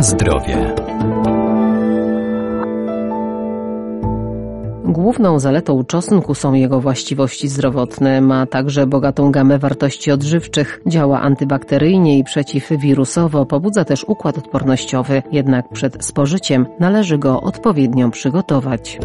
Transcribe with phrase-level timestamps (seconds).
[0.00, 0.74] Na zdrowie.
[4.84, 8.20] Główną zaletą czosnku są jego właściwości zdrowotne.
[8.20, 10.80] Ma także bogatą gamę wartości odżywczych.
[10.86, 15.22] Działa antybakteryjnie i przeciwwirusowo, pobudza też układ odpornościowy.
[15.32, 18.98] Jednak przed spożyciem należy go odpowiednio przygotować.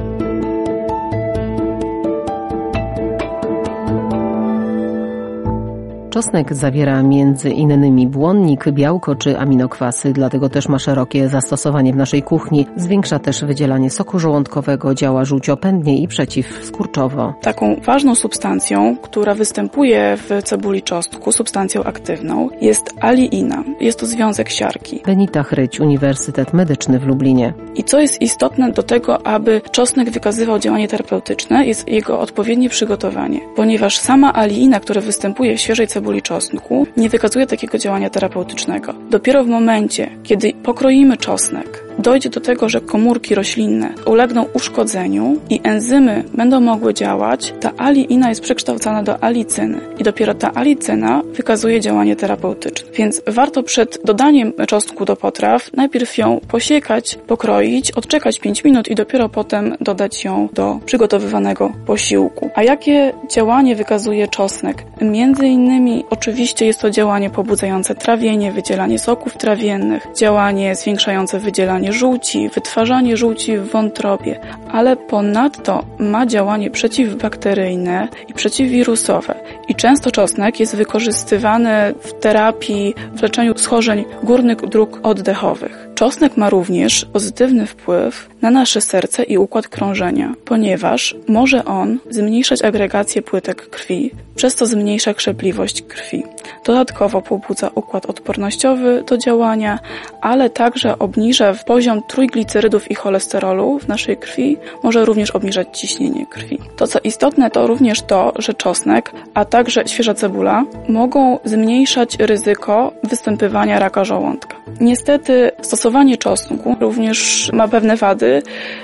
[6.15, 12.23] Czosnek zawiera między innymi błonnik, białko czy aminokwasy, dlatego też ma szerokie zastosowanie w naszej
[12.23, 12.67] kuchni.
[12.75, 17.33] Zwiększa też wydzielanie soku żołądkowego, działa żółciopędnie i przeciwskurczowo.
[17.41, 23.63] Taką ważną substancją, która występuje w cebuli czosnku, substancją aktywną, jest aliina.
[23.79, 25.01] Jest to związek siarki.
[25.05, 27.53] Benita Chryć, Uniwersytet Medyczny w Lublinie.
[27.75, 33.39] I co jest istotne do tego, aby czosnek wykazywał działanie terapeutyczne, jest jego odpowiednie przygotowanie,
[33.55, 38.93] ponieważ sama aliina, która występuje w świeżej cebuli, czosnku nie wykazuje takiego działania terapeutycznego.
[39.09, 45.59] Dopiero w momencie, kiedy pokroimy czosnek, dojdzie do tego, że komórki roślinne ulegną uszkodzeniu i
[45.63, 51.81] enzymy będą mogły działać, ta aliina jest przekształcana do alicyny i dopiero ta alicyna wykazuje
[51.81, 52.91] działanie terapeutyczne.
[52.93, 58.95] Więc warto przed dodaniem czosnku do potraw najpierw ją posiekać, pokroić, odczekać 5 minut i
[58.95, 62.49] dopiero potem dodać ją do przygotowywanego posiłku.
[62.55, 64.83] A jakie działanie wykazuje czosnek?
[65.01, 72.49] Między innymi oczywiście jest to działanie pobudzające trawienie, wydzielanie soków trawiennych, działanie zwiększające wydzielanie żółci,
[72.49, 74.39] wytwarzanie żółci w wątrobie,
[74.71, 79.35] ale ponadto ma działanie przeciwbakteryjne i przeciwwirusowe.
[79.67, 85.87] I często czosnek jest wykorzystywany w terapii, w leczeniu schorzeń górnych dróg oddechowych.
[85.95, 92.63] Czosnek ma również pozytywny wpływ na nasze serce i układ krążenia, ponieważ może on zmniejszać
[92.63, 96.23] agregację płytek krwi, przez co zmniejsza krzepliwość krwi.
[96.65, 99.79] Dodatkowo pobudza układ odpornościowy do działania,
[100.21, 106.59] ale także obniża poziom trójglicerydów i cholesterolu w naszej krwi, może również obniżać ciśnienie krwi.
[106.75, 112.93] To co istotne to również to, że czosnek, a także świeża cebula mogą zmniejszać ryzyko
[113.03, 114.54] występowania raka żołądka.
[114.81, 118.41] Niestety stosowanie czosnku również ma pewne wady,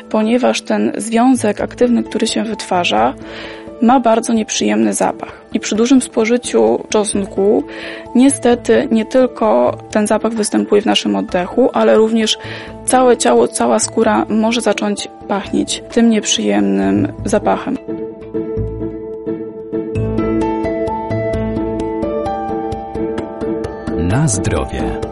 [0.09, 3.14] ponieważ ten związek aktywny, który się wytwarza,
[3.81, 5.42] ma bardzo nieprzyjemny zapach.
[5.53, 7.64] I przy dużym spożyciu czosnku
[8.16, 12.38] niestety nie tylko ten zapach występuje w naszym oddechu, ale również
[12.86, 17.78] całe ciało, cała skóra może zacząć pachnieć tym nieprzyjemnym zapachem.
[23.98, 25.11] Na zdrowie.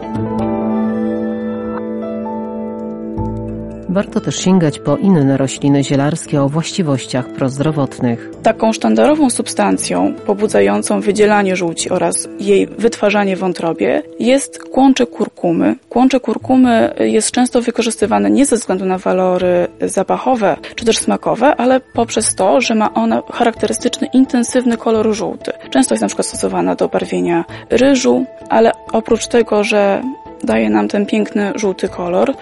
[3.92, 8.30] Warto też sięgać po inne rośliny zielarskie o właściwościach prozdrowotnych.
[8.42, 15.76] Taką sztandarową substancją pobudzającą wydzielanie żółci oraz jej wytwarzanie w wątrobie jest kłącze kurkumy.
[15.88, 21.80] Kłącze kurkumy jest często wykorzystywane nie ze względu na walory zapachowe czy też smakowe, ale
[21.80, 25.52] poprzez to, że ma ona charakterystyczny, intensywny kolor żółty.
[25.70, 30.02] Często jest na przykład stosowana do barwienia ryżu, ale oprócz tego, że
[30.44, 32.34] daje nam ten piękny żółty kolor,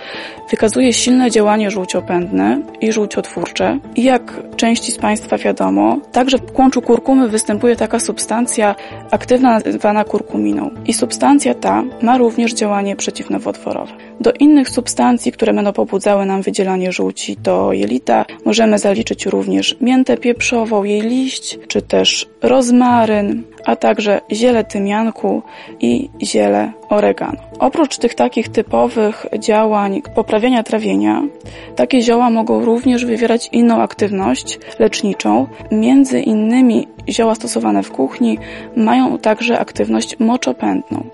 [0.50, 3.78] wykazuje silne działanie żółciopędne i żółciotwórcze.
[3.96, 8.74] I jak części z Państwa wiadomo, także w kłączu kurkumy występuje taka substancja
[9.10, 10.70] aktywna nazywana kurkuminą.
[10.86, 13.92] I substancja ta ma również działanie przeciwnowotworowe.
[14.20, 20.16] Do innych substancji, które będą pobudzały nam wydzielanie żółci do jelita, możemy zaliczyć również miętę
[20.16, 25.42] pieprzową, jej liść, czy też rozmaryn, a także ziele tymianku
[25.80, 27.38] i ziele oregano.
[27.58, 31.22] Oprócz tych takich typowych działań poprawiania trawienia,
[31.76, 35.46] takie zioła mogą również wywierać inną aktywność leczniczą.
[35.72, 38.38] Między innymi zioła stosowane w kuchni
[38.76, 41.04] mają także aktywność moczopędną.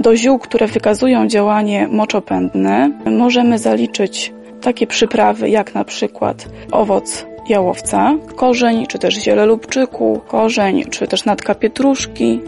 [0.00, 8.14] Do ziół, które wykazują działanie moczopędne, możemy zaliczyć takie przyprawy jak na przykład owoc jałowca,
[8.36, 12.40] korzeń czy też ziele lubczyku, korzeń czy też natka pietruszki.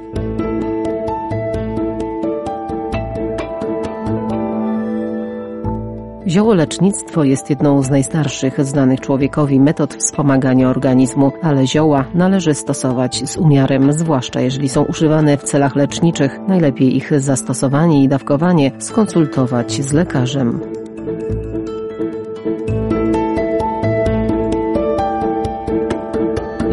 [6.31, 13.37] Ziołolecznictwo jest jedną z najstarszych znanych człowiekowi metod wspomagania organizmu, ale zioła należy stosować z
[13.37, 16.39] umiarem, zwłaszcza jeżeli są używane w celach leczniczych.
[16.49, 20.80] Najlepiej ich zastosowanie i dawkowanie skonsultować z lekarzem.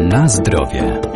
[0.08, 1.07] Na zdrowie.